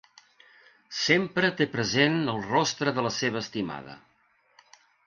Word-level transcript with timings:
Sempre 0.99 1.51
té 1.61 1.67
present 1.75 2.17
el 2.35 2.43
rostre 2.49 2.95
de 2.97 3.07
la 3.11 3.13
seva 3.21 3.45
estimada. 3.47 4.01